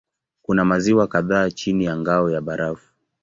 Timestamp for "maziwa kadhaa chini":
0.65-1.85